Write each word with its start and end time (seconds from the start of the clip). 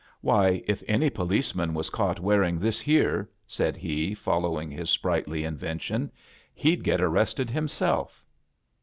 "Why, 0.21 0.63
if 0.65 0.81
any 0.87 1.11
policeman 1.11 1.75
was 1.75 1.91
caught 1.91 2.17
weaf 2.17 2.43
in* 2.49 2.57
this 2.57 2.81
here," 2.81 3.29
said 3.45 3.77
he, 3.77 4.15
following 4.15 4.71
his 4.71 4.89
spright 4.89 5.27
ly 5.27 5.41
invention, 5.47 6.09
"he'd 6.55 6.83
get 6.83 6.99
arrested 7.01 7.51
himself." 7.51 8.25